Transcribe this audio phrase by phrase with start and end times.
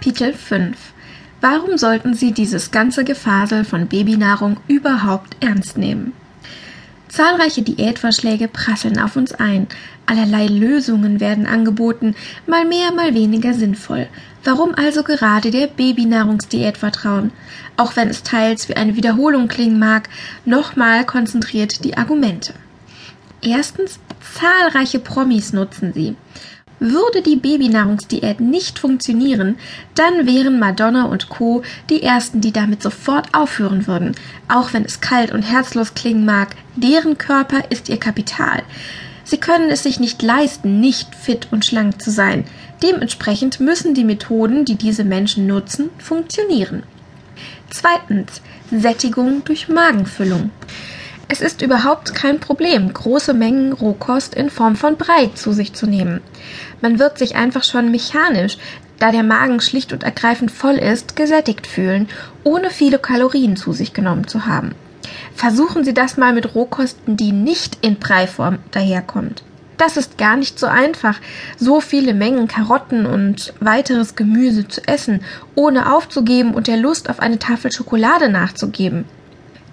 [0.00, 0.78] Kapitel 5
[1.42, 6.14] Warum sollten Sie dieses ganze Gefasel von Babynahrung überhaupt ernst nehmen?
[7.08, 9.66] Zahlreiche Diätvorschläge prasseln auf uns ein.
[10.06, 12.14] Allerlei Lösungen werden angeboten,
[12.46, 14.06] mal mehr, mal weniger sinnvoll.
[14.42, 17.30] Warum also gerade der Babynahrungsdiät vertrauen?
[17.76, 20.08] Auch wenn es teils wie eine Wiederholung klingen mag,
[20.46, 22.54] nochmal konzentriert die Argumente.
[23.42, 24.00] Erstens,
[24.34, 26.16] zahlreiche Promis nutzen sie.
[26.80, 29.56] Würde die Babynahrungsdiät nicht funktionieren,
[29.94, 31.62] dann wären Madonna und Co.
[31.90, 34.14] die ersten, die damit sofort aufhören würden.
[34.48, 38.62] Auch wenn es kalt und herzlos klingen mag, deren Körper ist ihr Kapital.
[39.24, 42.44] Sie können es sich nicht leisten, nicht fit und schlank zu sein.
[42.82, 46.82] Dementsprechend müssen die Methoden, die diese Menschen nutzen, funktionieren.
[47.68, 50.50] Zweitens Sättigung durch Magenfüllung.
[51.32, 55.86] Es ist überhaupt kein Problem, große Mengen Rohkost in Form von Brei zu sich zu
[55.86, 56.22] nehmen.
[56.80, 58.58] Man wird sich einfach schon mechanisch,
[58.98, 62.08] da der Magen schlicht und ergreifend voll ist, gesättigt fühlen,
[62.42, 64.74] ohne viele Kalorien zu sich genommen zu haben.
[65.36, 69.44] Versuchen Sie das mal mit Rohkosten, die nicht in Breiform daherkommt.
[69.76, 71.20] Das ist gar nicht so einfach,
[71.56, 75.22] so viele Mengen Karotten und weiteres Gemüse zu essen,
[75.54, 79.04] ohne aufzugeben und der Lust auf eine Tafel Schokolade nachzugeben.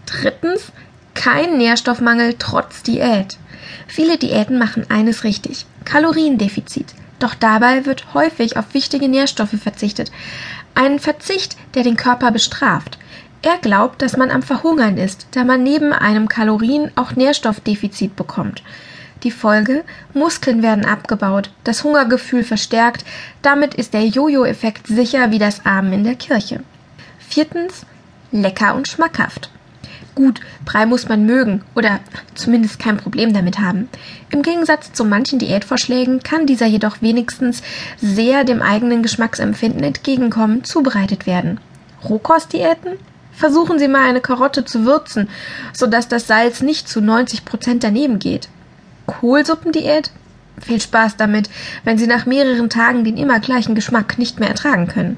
[0.05, 0.71] Drittens,
[1.17, 3.37] kein Nährstoffmangel trotz Diät.
[3.87, 5.65] Viele Diäten machen eines richtig.
[5.83, 6.93] Kaloriendefizit.
[7.17, 10.11] Doch dabei wird häufig auf wichtige Nährstoffe verzichtet.
[10.75, 12.99] Ein Verzicht, der den Körper bestraft.
[13.41, 18.61] Er glaubt, dass man am Verhungern ist, da man neben einem Kalorien auch Nährstoffdefizit bekommt.
[19.23, 19.83] Die Folge?
[20.13, 23.03] Muskeln werden abgebaut, das Hungergefühl verstärkt,
[23.41, 26.61] damit ist der Jojo-Effekt sicher wie das Armen in der Kirche.
[27.17, 27.87] Viertens,
[28.31, 29.49] lecker und schmackhaft.
[30.17, 31.99] Gut, Brei muss man mögen oder
[32.33, 33.87] zumindest kein Problem damit haben.
[34.31, 37.61] Im Gegensatz zu manchen Diätvorschlägen kann dieser jedoch wenigstens
[38.01, 41.59] sehr dem eigenen Geschmacksempfinden entgegenkommen zubereitet werden.
[42.03, 42.93] Rohkostdiäten?
[43.31, 45.29] Versuchen Sie mal eine Karotte zu würzen,
[45.71, 48.49] sodass das Salz nicht zu 90 Prozent daneben geht.
[49.05, 50.09] Kohlsuppendiät?
[50.59, 51.47] Viel Spaß damit,
[51.83, 55.17] wenn Sie nach mehreren Tagen den immer gleichen Geschmack nicht mehr ertragen können.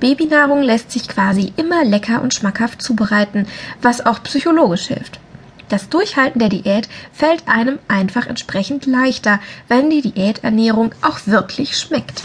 [0.00, 3.46] Babynahrung lässt sich quasi immer lecker und schmackhaft zubereiten,
[3.80, 5.20] was auch psychologisch hilft.
[5.68, 9.38] Das Durchhalten der Diät fällt einem einfach entsprechend leichter,
[9.68, 12.24] wenn die Diäternährung auch wirklich schmeckt.